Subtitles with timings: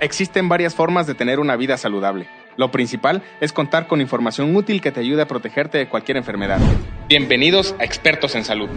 [0.00, 2.26] Existen varias formas de tener una vida saludable.
[2.56, 6.58] Lo principal es contar con información útil que te ayude a protegerte de cualquier enfermedad.
[7.06, 8.70] Bienvenidos a Expertos en Salud.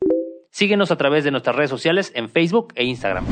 [0.49, 3.25] Síguenos a través de nuestras redes sociales en Facebook e Instagram.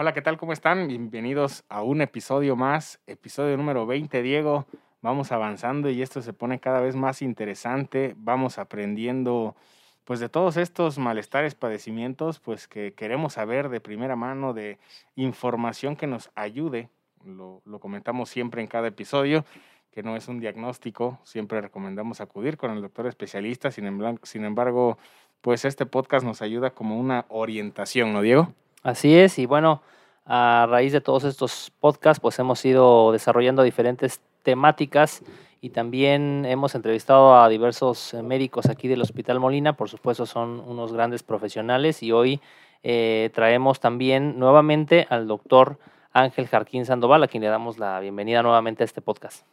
[0.00, 0.36] Hola, ¿qué tal?
[0.36, 0.86] ¿Cómo están?
[0.86, 4.64] Bienvenidos a un episodio más, episodio número 20, Diego.
[5.02, 8.14] Vamos avanzando y esto se pone cada vez más interesante.
[8.16, 9.56] Vamos aprendiendo
[10.04, 14.78] pues de todos estos malestares, padecimientos, pues que queremos saber de primera mano, de
[15.16, 16.90] información que nos ayude.
[17.24, 19.44] Lo, comentamos siempre en cada episodio,
[19.90, 24.44] que no es un diagnóstico, siempre recomendamos acudir con el doctor especialista, sin embargo, sin
[24.44, 24.96] embargo
[25.40, 28.54] pues este podcast nos ayuda como una orientación, ¿no, Diego?
[28.88, 29.82] Así es, y bueno,
[30.24, 35.22] a raíz de todos estos podcasts, pues hemos ido desarrollando diferentes temáticas
[35.60, 40.94] y también hemos entrevistado a diversos médicos aquí del Hospital Molina, por supuesto son unos
[40.94, 42.40] grandes profesionales y hoy
[42.82, 45.78] eh, traemos también nuevamente al doctor
[46.14, 49.44] Ángel Jarquín Sandoval, a quien le damos la bienvenida nuevamente a este podcast.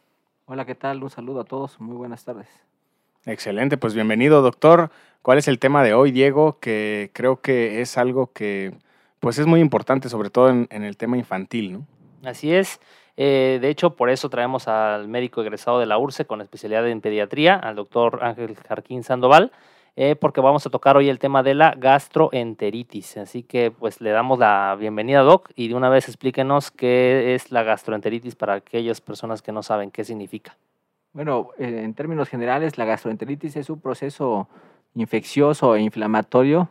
[0.46, 1.02] Hola, ¿qué tal?
[1.02, 2.48] Un saludo a todos, muy buenas tardes.
[3.26, 4.90] Excelente, pues bienvenido doctor.
[5.20, 6.58] ¿Cuál es el tema de hoy, Diego?
[6.58, 8.72] Que creo que es algo que
[9.20, 11.86] pues es muy importante, sobre todo en, en el tema infantil, ¿no?
[12.24, 12.80] Así es.
[13.16, 17.00] Eh, de hecho, por eso traemos al médico egresado de la URSE con especialidad en
[17.00, 19.52] pediatría, al doctor Ángel Jarquín Sandoval,
[19.96, 23.16] eh, porque vamos a tocar hoy el tema de la gastroenteritis.
[23.16, 27.50] Así que pues le damos la bienvenida, Doc, y de una vez explíquenos qué es
[27.50, 30.56] la gastroenteritis para aquellas personas que no saben qué significa.
[31.14, 34.48] Bueno, eh, en términos generales, la gastroenteritis es un proceso
[34.94, 36.68] infeccioso e inflamatorio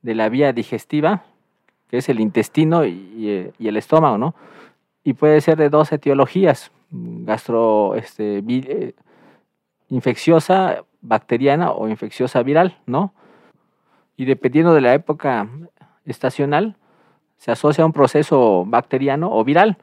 [0.00, 1.24] de la vía digestiva,
[1.92, 4.34] que es el intestino y, y el estómago, ¿no?
[5.04, 8.94] y puede ser de dos etiologías, gastro este, eh,
[9.88, 13.12] infecciosa bacteriana o infecciosa viral, ¿no?
[14.16, 15.48] Y dependiendo de la época
[16.04, 16.76] estacional,
[17.38, 19.78] se asocia a un proceso bacteriano o viral.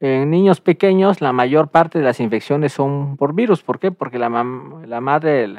[0.00, 3.62] En niños pequeños, la mayor parte de las infecciones son por virus.
[3.62, 3.90] ¿Por qué?
[3.90, 4.28] Porque la,
[4.86, 5.56] la madre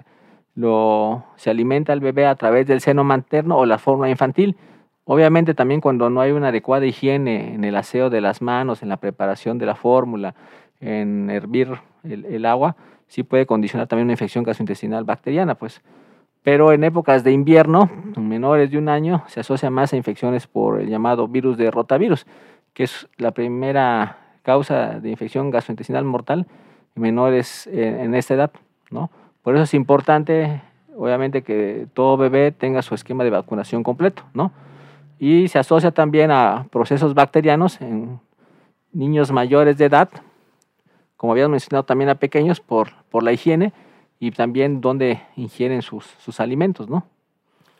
[0.55, 4.57] lo, se alimenta al bebé a través del seno materno o la fórmula infantil
[5.05, 8.89] Obviamente también cuando no hay una adecuada higiene en el aseo de las manos, en
[8.89, 10.33] la preparación de la fórmula,
[10.81, 11.69] en hervir
[12.03, 12.75] el, agua,
[13.07, 15.81] sí puede condicionar también una infección gastrointestinal bacteriana, pues.
[16.41, 20.81] Pero en épocas de invierno, menores de un año, se asocia más a infecciones por
[20.81, 22.25] el llamado virus de rotavirus,
[22.73, 26.47] que es la primera causa de infección gastrointestinal mortal
[26.95, 28.51] en menores en esta edad,
[28.89, 29.11] ¿no?
[29.43, 30.61] Por eso es importante,
[30.95, 34.51] obviamente, que todo bebé tenga su esquema de vacunación completo, ¿no?
[35.19, 38.19] Y se asocia también a procesos bacterianos en
[38.91, 40.09] niños mayores de edad,
[41.17, 43.73] como habíamos mencionado también a pequeños por, por la higiene
[44.19, 47.05] y también donde ingieren sus, sus alimentos, ¿no?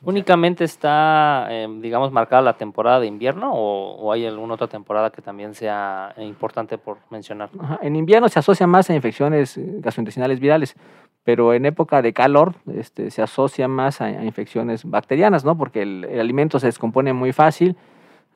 [0.05, 5.21] ¿Únicamente está, em, digamos, marcada la temporada de invierno o, hay alguna otra temporada que
[5.21, 7.49] también sea importante por mencionar?
[7.81, 10.75] En invierno se asocia más a infecciones gastrointestinales virales,
[11.23, 15.57] pero en época de calor este, se asocia más a, infecciones bacterianas, ¿no?
[15.57, 17.75] Porque el, alimento se descompone muy fácil,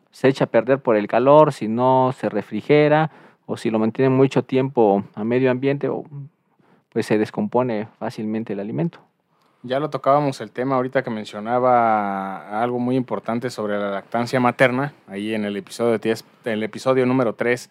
[0.10, 3.12] se echa a perder por el calor, si no se refrigera
[3.46, 5.88] o si lo mantiene mucho tiempo a medio ambiente,
[6.92, 9.00] pues se descompone fácilmente el alimento.
[9.62, 14.94] Ya lo tocábamos el tema ahorita que mencionaba algo muy importante sobre la lactancia materna,
[15.08, 16.00] ahí en el episodio,
[16.46, 17.70] el episodio número 3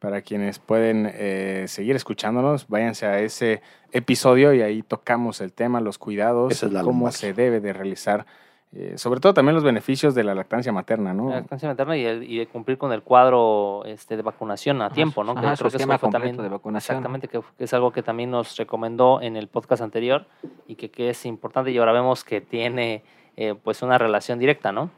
[0.00, 3.62] para quienes pueden eh, seguir escuchándonos, váyanse a ese
[3.92, 8.26] episodio y ahí tocamos el tema, los cuidados, cómo se debe de realizar,
[8.72, 11.30] eh, sobre todo también los beneficios de la lactancia materna, ¿no?
[11.30, 15.32] La lactancia materna y, de cumplir con el cuadro este, de vacunación a tiempo, ¿no?
[15.32, 16.98] Ajá, que esquema también, de vacunación.
[16.98, 20.26] Exactamente, que, es algo que también nos recomendó en el podcast anterior
[20.68, 23.02] y que, que es importante y ahora vemos que tiene
[23.36, 24.90] eh, pues una relación directa, ¿no?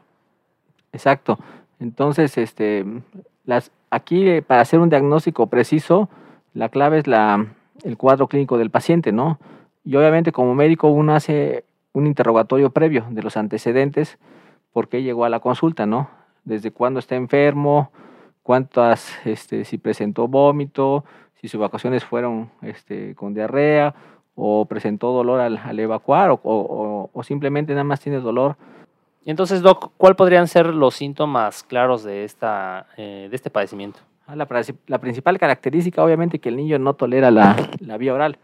[0.91, 1.39] Exacto.
[1.79, 2.85] Entonces, este,
[3.43, 6.09] las, aquí eh, para hacer un diagnóstico preciso,
[6.53, 7.47] la clave es la,
[7.83, 9.39] el cuadro clínico del paciente, ¿no?
[9.83, 14.17] Y obviamente como médico uno hace un interrogatorio previo de los antecedentes,
[14.71, 16.09] por qué llegó a la consulta, ¿no?
[16.43, 17.91] Desde cuándo está enfermo,
[18.41, 21.05] cuántas, este, si presentó vómito,
[21.35, 23.93] si sus evacuaciones fueron este, con diarrea
[24.35, 28.55] o presentó dolor al, al evacuar o, o- o simplemente nada más tiene dolor.
[29.23, 33.99] Y entonces, Doc, ¿cuál podrían ser los síntomas claros de, esta, eh, de este padecimiento?
[34.27, 38.37] Ah, la principal característica, obviamente, que el niño no tolera la, la vía oral.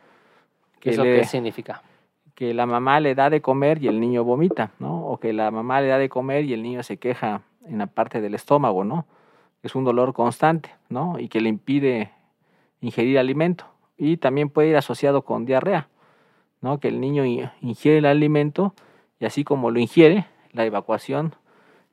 [0.80, 1.82] Que, ¿Eso le- qué significa?
[2.40, 5.06] Que la mamá le da de comer y el niño vomita, ¿no?
[5.08, 7.88] O que la mamá le da de comer y el niño se queja en la
[7.88, 9.06] parte del estómago, ¿no?
[9.62, 11.20] Es un dolor constante, ¿no?
[11.20, 12.12] Y que le impide
[12.80, 13.66] ingerir alimento.
[13.98, 15.90] Y también puede ir asociado con diarrea,
[16.62, 16.80] ¿no?
[16.80, 18.74] Que el niño in- ingiere el alimento
[19.20, 21.36] y así como lo ingiere, la evacuación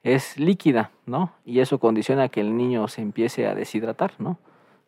[0.04, 1.32] es líquida, ¿no?
[1.44, 4.38] Y eso condiciona que el niño se empiece a deshidratar, ¿no?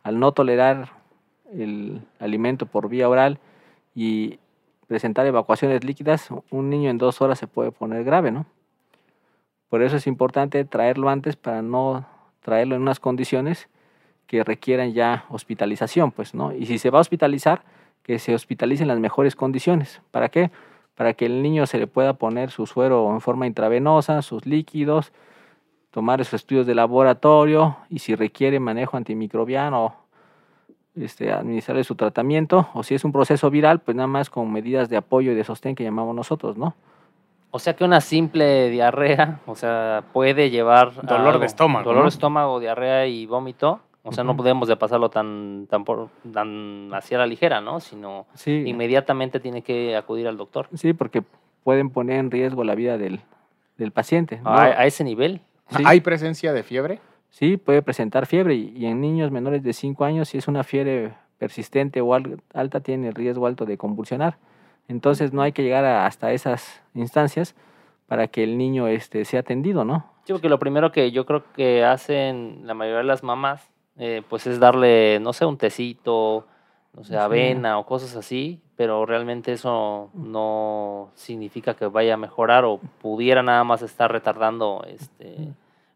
[0.05, 0.90] Al no tolerar
[1.52, 3.40] el alimento por vía oral
[3.93, 4.38] y
[4.88, 8.46] presentar evacuaciones líquidas, un niño en dos horas se puede poner grave, ¿no?
[9.69, 12.06] Por eso es importante traerlo antes para no
[12.40, 13.69] traerlo en unas condiciones
[14.26, 16.55] que requieran ya hospitalización, pues, ¿no?
[16.55, 17.62] Y si se va a hospitalizar,
[18.02, 20.00] que se hospitalice en las mejores condiciones.
[20.11, 20.50] ¿Para qué?
[20.94, 25.12] Para que el niño se le pueda poner su suero en forma intravenosa, sus líquidos,
[25.91, 29.96] tomar sus estudios de laboratorio y si requiere manejo antimicrobiano,
[31.02, 34.88] este, administrarle su tratamiento, o si es un proceso viral, pues nada más con medidas
[34.88, 36.74] de apoyo y de sostén que llamamos nosotros, ¿no?
[37.50, 42.04] O sea que una simple diarrea, o sea, puede llevar Dolor de estómago, dolor ¿no?
[42.04, 43.80] de estómago, diarrea y vómito.
[44.04, 47.78] O sea, no podemos de pasarlo tan, tan, por, tan hacia la ligera, ¿no?
[47.80, 50.68] Sino Sí, inmediatamente tiene que acudir al doctor.
[50.74, 51.22] sí, porque
[51.62, 53.20] pueden poner en riesgo la vida del,
[53.76, 54.40] del paciente.
[54.42, 54.48] ¿no?
[54.50, 55.42] A, a ese nivel.
[55.76, 55.82] Sí.
[55.84, 57.00] ¿Hay presencia de fiebre?
[57.30, 61.14] Sí, puede presentar fiebre y, en niños menores de 5 años, si es una fiebre
[61.38, 64.38] persistente o al- alta, tiene el riesgo alto de convulsionar.
[64.88, 67.54] Entonces no hay que llegar a- hasta esas instancias
[68.06, 70.06] para que el niño este, sea atendido, ¿no?
[70.25, 74.22] Sí, porque lo primero que yo creo que hacen la mayoría de las mamás, eh,
[74.28, 76.46] pues es darle, no sé, un tecito,
[76.94, 77.19] no sé, Sí.
[77.19, 83.42] avena o cosas así, pero realmente eso no significa que vaya a mejorar o pudiera
[83.42, 85.36] nada más estar retardando este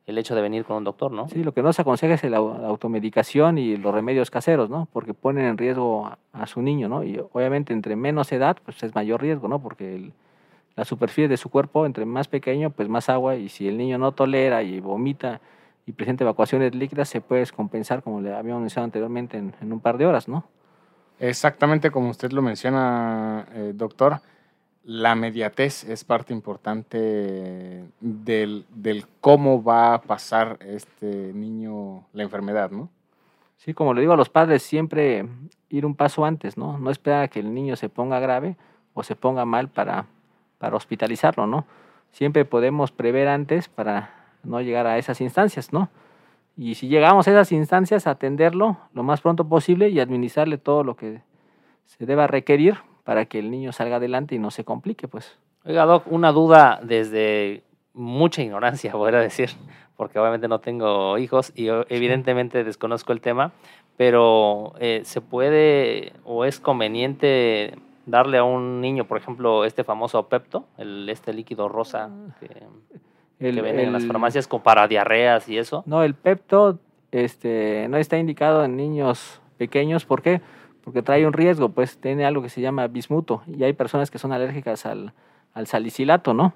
[0.07, 1.29] el hecho de venir con un doctor, ¿no?
[1.29, 4.89] Sí, lo que no se aconseja es la automedicación y los remedios caseros, ¿no?
[4.93, 7.05] Porque ponen en riesgo a, a su niño, ¿no?
[7.05, 9.61] Y obviamente entre menos edad, pues es mayor riesgo, ¿no?
[9.61, 10.13] Porque el-
[10.75, 13.99] la superficie de su cuerpo, entre más pequeño, pues más agua, y si el niño
[13.99, 15.41] no tolera y vomita
[15.87, 19.81] y presenta evacuaciones líquidas, se puede descompensar, como le habíamos mencionado anteriormente, en, en un
[19.81, 20.45] par de horas, ¿no?
[21.19, 24.21] Exactamente como usted lo menciona, eh, doctor,
[24.85, 32.71] la mediatez es parte importante del, del cómo va a pasar este niño la enfermedad,
[32.71, 32.89] ¿no?
[33.59, 35.25] Sí, como le digo a los padres, siempre
[35.69, 36.79] ir un paso antes, ¿no?
[36.79, 38.57] No esperar a que el niño se ponga grave
[38.93, 40.07] o se ponga mal para,
[40.59, 41.65] para hospitalizarlo, ¿no?
[42.11, 44.11] Siempre podemos prever antes para
[44.43, 45.91] no llegar a esas instancias, ¿no?
[46.57, 50.97] Y si llegamos a esas instancias, atenderlo lo más pronto posible y administrarle todo lo
[50.97, 51.23] que
[51.87, 55.39] se deba requerir para que el niño salga adelante y no se complique, pues.
[55.65, 57.63] Oiga, Doc, una duda desde
[57.95, 59.51] mucha ignorancia, voy a decir,
[59.97, 63.53] porque obviamente no tengo hijos y evidentemente desconozco el tema,
[63.97, 67.75] pero eh, ¿se puede o es conveniente
[68.07, 72.11] darle a un niño, por ejemplo, este famoso Pepto, el, este líquido rosa
[72.41, 72.49] que,
[73.47, 75.83] El- que venden en las farmacias con para diarreas y eso?
[75.87, 76.79] No, el Pepto
[77.13, 80.05] este, no está indicado en niños pequeños.
[80.05, 80.41] ¿Por qué?
[80.41, 80.62] Porque
[81.05, 83.43] trae un riesgo, pues tiene algo que se llama bismuto.
[83.47, 85.13] Y hay personas que son alérgicas al,
[85.55, 86.55] al salicilato, ¿no?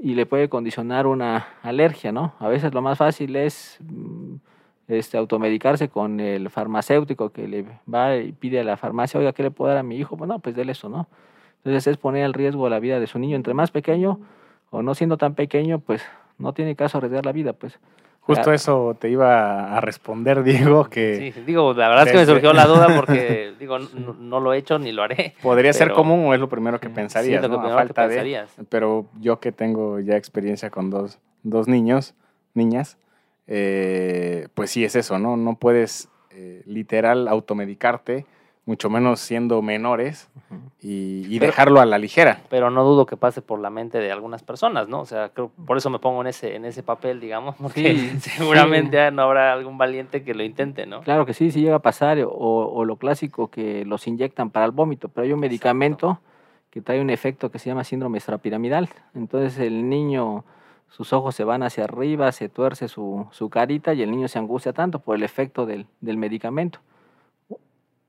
[0.00, 2.34] Y le puede condicionar una alergia, ¿no?
[2.40, 4.34] A veces lo más fácil es mm,
[4.88, 9.42] este, automedicarse con el farmacéutico que le va y pide a la farmacia, oiga, ¿qué
[9.42, 10.16] le puedo dar a mi hijo?
[10.16, 11.06] Bueno, pues déle eso, ¿no?
[11.58, 13.36] Entonces es poner en riesgo la vida de su niño.
[13.36, 14.20] Entre más pequeño
[14.70, 16.04] o no siendo tan pequeño, pues
[16.38, 17.78] no tiene caso arriesgar la vida, pues.
[18.26, 18.54] Justo Ah.
[18.54, 20.42] eso te iba a responder,
[20.78, 24.14] Diego, que Sí, digo, la verdad es que me surgió la duda porque, digo, no,
[24.14, 25.34] no lo he hecho ni lo haré.
[25.42, 27.60] podría ser común o es lo primero que pensarías, Sí, lo que ¿no?
[27.60, 28.50] A primero que falta de- pensarías.
[28.70, 32.14] pero yo que tengo ya experiencia con dos, dos niños,
[32.54, 32.96] niñas,
[33.46, 35.36] eh, pues sí es eso, ¿no?
[35.36, 38.24] No puedes eh, literal automedicarte,
[38.66, 40.30] mucho menos siendo menores,
[40.80, 42.40] y, y Pero- dejarlo a la ligera.
[42.48, 45.00] pero no dudo que pase por la mente de algunas personas, ¿no?
[45.00, 48.20] O sea, creo, por eso me pongo en ese, en ese papel, digamos, porque Sí,
[48.20, 51.02] seguramente no habrá algún valiente que lo intente, ¿no?
[51.02, 54.64] Claro que sí, sí llega a pasar, o, o lo clásico que los inyectan para
[54.66, 56.18] el vómito, pero hay un medicamento
[56.70, 58.88] que trae un efecto que se llama síndrome extrapiramidal.
[59.14, 60.44] Entonces el niño,
[60.88, 64.38] sus ojos se van hacia arriba, se tuerce su, su carita y el niño se
[64.38, 66.80] angustia tanto por el efecto del, del medicamento.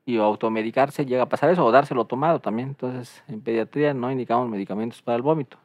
[0.06, 2.68] Y automedicarse llega a pasar eso, o dárselo tomado también.
[2.68, 5.58] Entonces en pediatría no indicamos medicamentos para el vómito.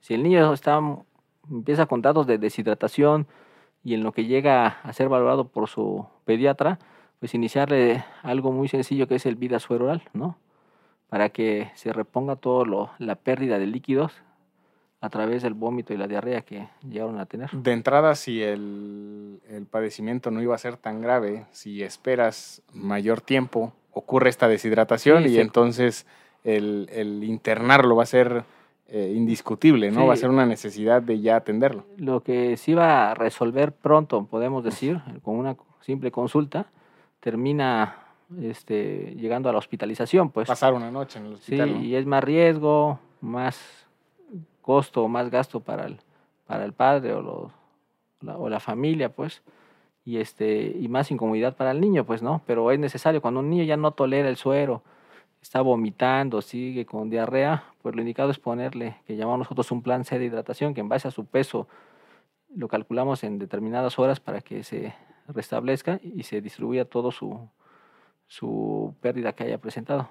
[0.00, 0.80] Si el niño está,
[1.50, 3.26] empieza con datos de deshidratación,
[3.84, 6.78] y en lo que llega a ser valorado por su pediatra,
[7.20, 10.36] pues iniciarle algo muy sencillo que es el vida suero oral, ¿no?
[11.08, 14.12] Para que se reponga todo la pérdida de líquidos
[15.00, 17.50] a través del vómito y la diarrea que llegaron a tener.
[17.50, 19.17] De entrada, si el,
[19.48, 25.22] el padecimiento no iba a ser tan grave, si esperas mayor tiempo, ocurre esta deshidratación
[25.24, 25.40] Sí, y sí.
[25.40, 26.06] entonces
[26.44, 28.44] el, el internarlo va a ser
[28.88, 30.02] eh, indiscutible, ¿no?
[30.02, 30.06] Sí.
[30.06, 31.84] Va a ser una necesidad de ya atenderlo.
[31.96, 36.66] Lo que se iba a resolver pronto, podemos decir, con una simple consulta,
[37.20, 37.96] termina
[38.42, 40.46] este, llegando a la hospitalización, pues.
[40.48, 41.72] Pasar una noche en el Sí, hospital.
[41.74, 41.80] ¿no?
[41.82, 43.58] y es más riesgo, más
[44.62, 45.98] costo o más gasto para el,
[46.46, 47.52] para el padre o, los-
[48.26, 49.42] o la familia, pues,
[50.04, 52.42] y, este, y más incomodidad para el niño, pues, ¿no?
[52.46, 54.82] Pero es necesario, cuando un niño ya no tolera el suero,
[55.42, 60.04] está vomitando, sigue con diarrea, pues lo indicado es ponerle, que llamamos nosotros un plan
[60.04, 61.68] C de hidratación, que en base a su peso
[62.54, 64.94] lo calculamos en determinadas horas para que se
[65.28, 67.48] restablezca y se distribuya todo su,
[68.26, 70.08] su pérdida que haya presentado.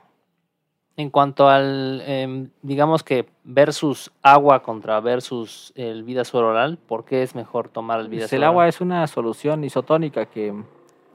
[0.97, 7.05] En cuanto al, em, digamos que versus agua contra versus el vida suero oral, ¿por
[7.05, 8.69] qué es mejor tomar el vida Pues el suero agua oral?
[8.69, 10.65] es una solución isotónica que mm,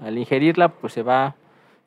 [0.05, 1.35] al ingerirla pues se va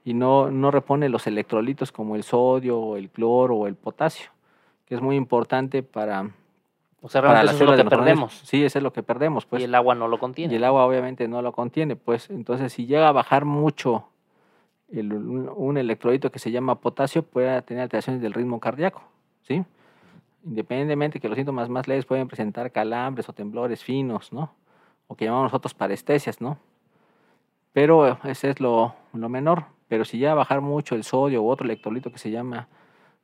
[0.03, 4.29] y no, no repone los electrolitos como el sodio, o el cloro o el potasio,
[4.85, 6.29] que es muy importante para,
[7.01, 8.33] O sea, realmente eso es lo que perdemos.
[8.43, 9.45] Sí, eso es lo que perdemos.
[9.45, 9.61] Pues.
[9.61, 10.53] y el agua no lo contiene.
[10.53, 14.09] Y el agua obviamente no lo contiene, pues entonces si llega a bajar mucho
[14.89, 19.03] un, electrolito que se llama potasio, puede tener alteraciones del ritmo cardíaco,
[19.41, 19.63] ¿sí?
[20.45, 24.53] Independientemente que los síntomas más leves pueden presentar calambres o temblores finos, ¿no?
[25.07, 26.57] O que llamamos nosotros parestesias, ¿no?
[27.73, 29.65] Pero ese es lo, lo menor.
[29.87, 32.67] Pero si llega a bajar mucho el sodio u otro electrolito que se llama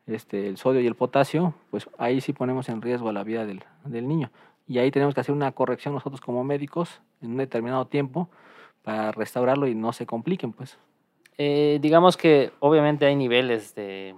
[0.06, 3.64] este, el sodio y el potasio, pues ahí sí ponemos en riesgo la vida del,
[3.86, 4.32] del niño.
[4.68, 8.30] Y ahí tenemos que hacer una corrección nosotros como médicos en un determinado tiempo
[8.84, 10.78] para restaurarlo y no se compliquen, pues.
[11.44, 14.14] Eh, digamos que obviamente hay niveles de,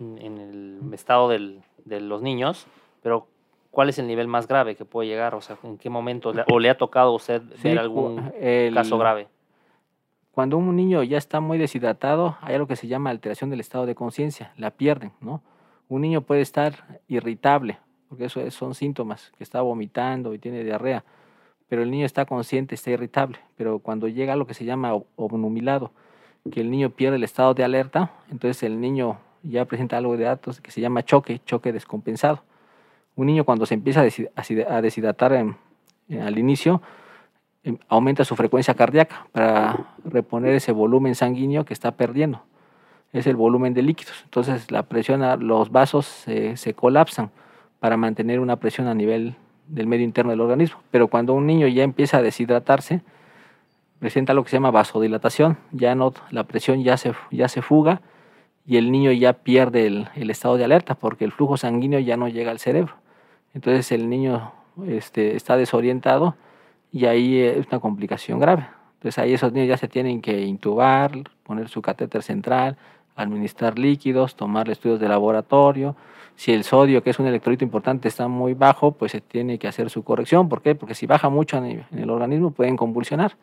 [0.00, 2.66] en el estado del- de los niños,
[3.00, 3.28] pero
[3.70, 5.36] ¿cuál es el nivel más grave que puede llegar?
[5.36, 6.32] O sea, ¿en qué momento?
[6.32, 9.28] le- ¿O le ha tocado a usted Sí, ver algún el- caso grave?
[10.32, 13.86] Cuando un niño ya está muy deshidratado, hay algo que se llama alteración del estado
[13.86, 15.42] de conciencia, la pierden, ¿no?
[15.88, 17.78] Un niño puede estar irritable,
[18.08, 21.04] porque eso es- son síntomas, que está vomitando y tiene diarrea,
[21.68, 24.92] pero el niño está consciente, está irritable, pero cuando llega a lo que se llama
[24.92, 25.92] ob- obnubilado,
[26.50, 30.24] que el niño pierde el estado de alerta, entonces el niño ya presenta algo de
[30.24, 32.42] datos que se llama choque, choque descompensado.
[33.16, 36.82] Un niño cuando se empieza a deshidratar al inicio,
[37.62, 42.42] em, aumenta su frecuencia cardíaca para reponer ese volumen sanguíneo que está perdiendo.
[43.12, 44.20] Es el volumen de líquidos.
[44.24, 47.30] Entonces la presión, a- los vasos se colapsan
[47.80, 49.36] para mantener una presión a nivel
[49.68, 50.78] del medio interno del organismo.
[50.90, 53.02] Pero cuando un niño ya empieza a deshidratarse,
[53.98, 58.02] presenta lo que se llama vasodilatación, ya no, la presión ya se, ya se fuga
[58.66, 62.16] y el niño ya pierde el, el estado de alerta porque el flujo sanguíneo ya
[62.16, 62.94] no llega al cerebro.
[63.54, 64.52] Entonces el niño
[64.86, 66.34] este, está desorientado
[66.92, 68.66] y ahí es una complicación grave.
[68.94, 72.76] Entonces ahí esos niños ya se tienen que intubar, poner su catéter central,
[73.16, 75.96] administrar líquidos, tomar estudios de laboratorio.
[76.36, 79.68] Si el sodio, que es un electrolito importante, está muy bajo, pues se tiene que
[79.68, 80.48] hacer su corrección.
[80.48, 80.74] ¿Por qué?
[80.74, 83.36] Porque si baja mucho en el, organismo pueden convulsionar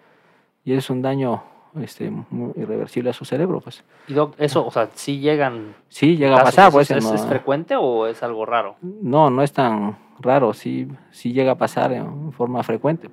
[0.63, 1.44] y es un daño
[1.82, 3.62] este, muy irreversible a su cerebro.
[3.62, 7.03] Pues Y doc, eso, o sea, ¿sí llegan sí llega a pasar, ¿Eso pues ¿Es,
[7.03, 8.75] no- es frecuente o es algo raro?
[8.82, 13.10] no, no es tan raro, sí, sí llega a pasar en forma frecuente.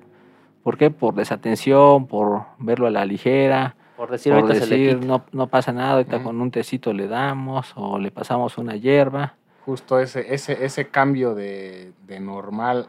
[0.63, 0.91] ¿Por qué?
[0.91, 5.07] Por desatención, por verlo a la ligera, Por decir por ahorita se le decir quita.
[5.07, 6.25] no, no pasa nada, ahorita Ujú.
[6.25, 9.35] con un tecito le damos o le pasamos una hierba.
[9.65, 12.87] Justo ese, ese, ese cambio de, de normal,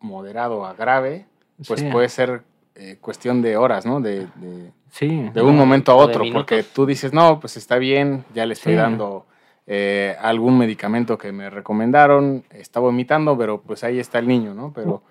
[0.00, 1.26] moderado a grave,
[1.66, 2.42] pues Sí, puede ser
[2.74, 4.00] eh, cuestión de horas, ¿no?
[4.00, 8.24] De, de, sí, de un momento a otro, porque tú dices, no, pues está bien,
[8.34, 8.76] ya le estoy Sí.
[8.78, 9.26] dando
[9.66, 14.72] eh, algún medicamento que me recomendaron, está vomitando, pero pues ahí está el niño, ¿no?
[14.74, 15.02] Pero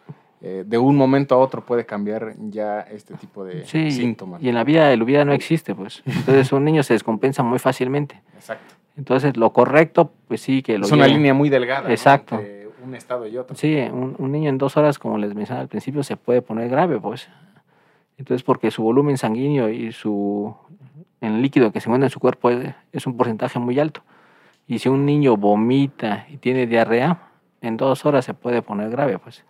[0.42, 4.42] eh, de un momento a otro puede cambiar ya este tipo de sí, síntomas.
[4.42, 6.02] y en la vida el vida no existe, pues.
[6.06, 8.22] Entonces un niño se descompensa muy fácilmente.
[8.36, 8.76] Exacto.
[8.98, 11.84] Entonces lo correcto, pues sí, que lo Es una línea muy delgada.
[11.88, 11.90] ¿no?
[11.90, 12.36] Exacto.
[12.36, 13.56] Entre un estado y otro.
[13.56, 16.68] Sí, un, un niño en dos horas, como les mencionaba al principio, se puede poner
[16.70, 17.30] grave, pues.
[18.20, 20.54] Entonces, porque su volumen sanguíneo y su
[21.22, 24.02] el líquido que se encuentra en su cuerpo es, un porcentaje muy alto.
[24.68, 27.30] Y si un niño vomita y tiene diarrea,
[27.62, 29.44] en dos horas se puede poner grave, pues.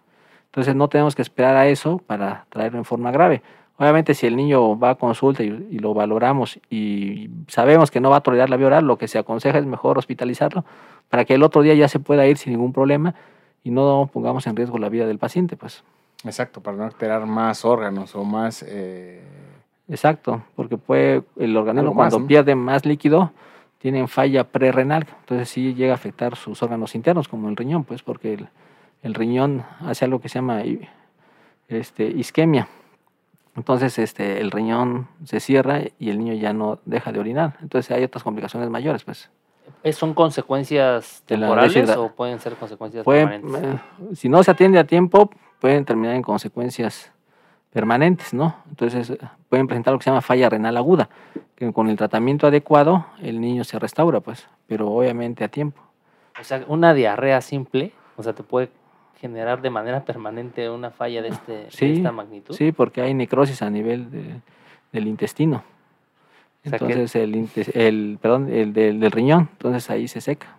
[0.46, 3.42] Entonces, no tenemos que esperar a eso para traerlo en forma grave.
[3.78, 8.10] Obviamente, si el niño va a consulta y, y lo valoramos y sabemos que no
[8.10, 10.66] va a tolerar la vía oral, lo que se aconseja es mejor hospitalizarlo
[11.10, 13.16] para que el otro día ya se pueda ir sin ningún problema
[13.64, 15.84] y no pongamos en riesgo la vida del paciente, pues.
[16.24, 18.64] Exacto, para no alterar más órganos o más...
[18.68, 19.22] Eh,
[19.88, 23.32] Exacto, porque puede el organismo cuando pierde más líquido
[23.80, 28.04] tienen falla prerrenal, entonces sí llega a afectar sus órganos internos como el riñón, pues
[28.04, 28.50] porque el,
[29.02, 30.62] el riñón hace algo que se llama
[31.68, 32.68] este, isquemia.
[33.56, 37.58] Entonces este, el riñón se cierra y el niño ya no deja de orinar.
[37.62, 39.30] Entonces hay otras complicaciones mayores, pues.
[39.84, 43.64] Eh, ¿Son consecuencias temporales o pueden ser consecuencias permanentes?
[43.64, 43.80] Eh,
[44.14, 47.12] si no se atiende a tiempo, pueden terminar en consecuencias
[47.72, 48.56] permanentes, ¿no?
[48.70, 49.18] Entonces eh,
[49.50, 51.10] pueden presentar lo que se llama falla renal aguda,
[51.56, 55.82] que con el tratamiento adecuado el niño se restaura, pues, pero obviamente a tiempo.
[56.40, 58.70] O sea, una diarrea simple, o sea, te puede
[59.20, 62.56] generar de manera permanente una falla de, este, esta magnitud.
[62.56, 64.42] Sí, porque hay necrosis a nivel
[64.92, 65.64] del intestino.
[66.64, 70.59] entonces, el, el, perdón, el del, riñón, entonces ahí se seca.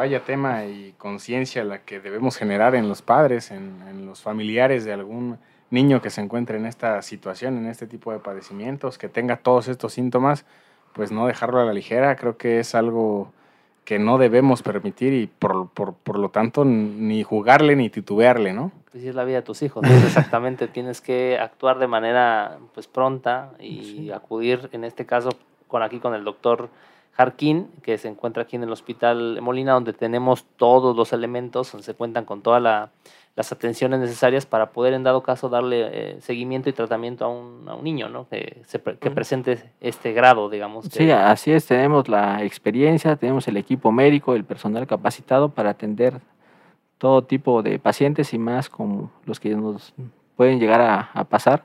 [0.00, 4.86] Vaya tema y conciencia la que debemos generar en los padres, en, en los familiares
[4.86, 5.36] de algún
[5.68, 9.68] niño que se encuentre en esta situación, en este tipo de padecimientos, que tenga todos
[9.68, 10.46] estos síntomas,
[10.94, 13.30] pues no dejarlo a la ligera, creo que es algo
[13.84, 18.72] que no debemos permitir y por, por, por lo tanto ni jugarle ni titubearle, ¿no?
[18.90, 23.50] Pues es la vida de tus hijos, exactamente, tienes que actuar de manera pues pronta
[23.60, 25.28] y acudir en este caso
[25.68, 26.70] con aquí con el doctor
[27.20, 31.84] Jarquín, que se encuentra aquí en el Hospital Molina, donde tenemos todos los elementos, donde
[31.84, 32.90] se cuentan con toda la
[33.36, 37.68] las atenciones necesarias para poder en dado caso darle eh, seguimiento y tratamiento a un,
[37.68, 38.28] a un niño, ¿no?
[38.28, 40.86] Que, se, que presente este grado, digamos.
[40.86, 46.20] Sí, así es, tenemos la experiencia, tenemos el equipo médico, el personal capacitado para atender
[46.98, 49.94] todo tipo de pacientes y más como los que nos
[50.36, 51.64] pueden llegar a, a pasar,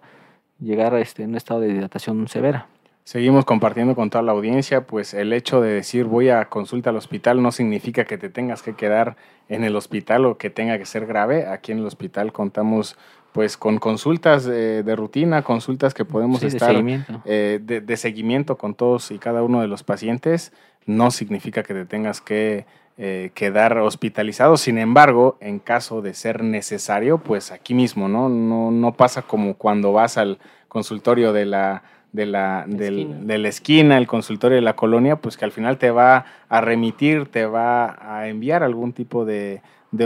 [0.60, 2.68] llegar a este, un estado de hidratación severa.
[3.06, 6.96] Seguimos compartiendo con toda la audiencia, pues el hecho de decir voy a consulta al
[6.96, 9.16] hospital no significa que te tengas que quedar
[9.48, 11.46] en el hospital o que tenga que ser grave.
[11.46, 12.98] Aquí en el hospital contamos
[13.32, 17.22] pues con consultas de, rutina, consultas que podemos estar de seguimiento.
[17.26, 20.52] Eh, de, seguimiento con todos y cada uno de los pacientes.
[20.88, 22.66] No significa que te tengas que
[22.98, 24.58] eh, quedar hospitalizado.
[24.58, 28.30] Sin embargo, en caso de ser necesario, pues aquí mismo, ¿no?
[28.30, 30.40] No, no pasa como cuando vas al
[30.70, 31.84] consultorio de la
[32.16, 35.92] de la, de la esquina, el consultorio de la colonia, pues que al final te
[35.92, 39.62] va a remitir, te va a enviar algún tipo de,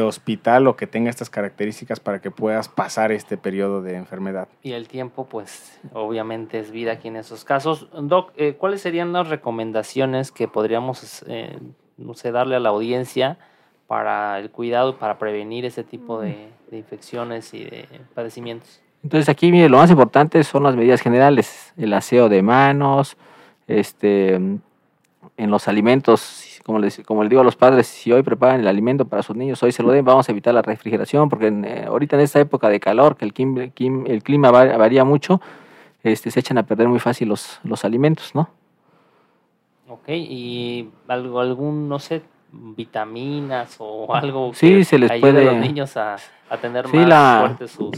[0.06, 4.48] hospital o que tenga estas características para que puedas pasar este periodo de enfermedad.
[4.62, 7.88] Y el tiempo, pues obviamente es vida aquí en esos casos.
[8.00, 11.58] Doc, eh, ¿cuáles serían las recomendaciones que podríamos, eh,
[11.98, 13.40] no sé, darle a la audiencia
[13.88, 18.82] para el cuidado, para prevenir ese tipo de infecciones y de padecimientos?
[19.04, 23.18] Entonces aquí mire, lo más importante son las medidas generales, el aseo de manos,
[23.68, 28.68] este, en los alimentos, como les, como digo a los padres, si hoy preparan el
[28.68, 31.86] alimento para sus niños, hoy se lo den, vamos a evitar la refrigeración, porque eh,
[31.88, 33.34] ahorita en esta época de calor, que el,
[34.08, 35.40] el clima varía mucho,
[36.04, 38.50] este, se echan a perder muy fácil los, los alimentos, ¿no?
[39.88, 45.50] Ok, y algo, algún, no sé, vitaminas o algo sí, que se les ayude puede...
[45.50, 46.16] a los niños a,
[46.50, 47.92] a tener más fuertes sus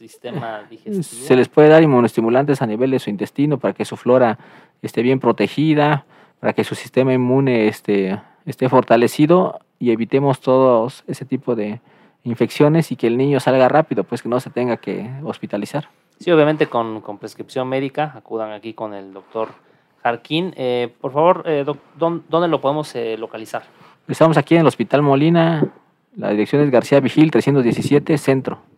[0.00, 1.02] sistema digestivo.
[1.02, 4.38] Se les puede dar inmunoestimulantes a nivel de su intestino para que su flora
[4.80, 6.06] esté bien protegida,
[6.40, 11.80] para que su sistema inmune esté, esté fortalecido y evitemos todos ese tipo de
[12.24, 15.88] infecciones y que el niño salga rápido, pues que no se tenga que hospitalizar.
[16.18, 19.48] Sí, obviamente con, prescripción médica, acudan aquí con el doctor
[20.02, 20.54] Jarquín.
[20.56, 21.64] Eh, por favor, eh,
[21.98, 23.64] ¿dónde lo podemos eh, localizar?
[24.08, 25.66] Estamos aquí en el Hospital Molina,
[26.16, 28.69] la dirección es García Vigil 317, Centro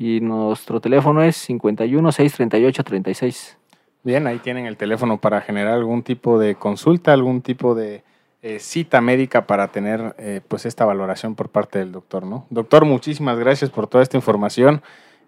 [0.00, 3.58] y nuestro teléfono es 51 638 36.
[4.02, 8.02] Bien, ahí tienen el teléfono para generar algún tipo de consulta, algún tipo de
[8.40, 12.46] eh, cita médica para tener eh, pues esta valoración por parte del doctor, ¿no?
[12.48, 14.80] Doctor, muchísimas gracias por toda esta información,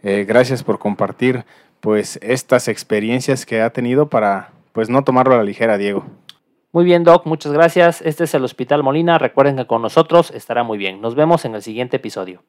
[0.03, 1.45] eh, gracias por compartir
[1.81, 6.07] pues estas experiencias que ha tenido para pues no tomarlo a la ligera, Diego.
[6.73, 8.01] Muy bien, Doc, muchas gracias.
[8.01, 9.19] Este es el Hospital Molina.
[9.19, 11.03] Recuerden que con nosotros estará muy bien.
[11.03, 12.43] Nos vemos en el siguiente episodio.